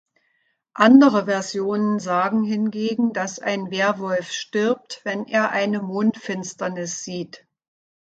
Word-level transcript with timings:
Andere 0.73 1.25
Versionen 1.25 1.99
sagen 1.99 2.41
hingegen, 2.43 3.13
dass 3.13 3.37
ein 3.37 3.69
Werwolf 3.69 4.31
stirbt, 4.31 4.99
wenn 5.03 5.27
er 5.27 5.51
eine 5.51 5.79
Mondfinsternis 5.83 7.03
sieht. 7.03 7.45